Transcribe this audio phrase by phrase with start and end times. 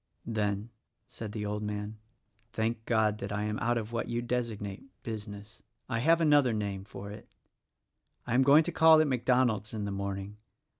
[0.25, 0.71] "Then,"
[1.05, 1.99] said the old man,
[2.53, 5.61] "thank God that I am out of what you designate Business.
[5.87, 7.27] I have another name for it.
[8.25, 10.37] I am going to call at MacDonald's in the morning.